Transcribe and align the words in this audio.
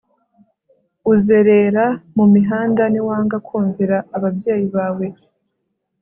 uzerera 1.13 1.85
mu 2.15 2.25
mihanda 2.33 2.83
ni 2.91 3.01
wanga 3.07 3.37
kumvira 3.47 3.97
ababyeyi 4.15 4.65
bawe 4.75 5.07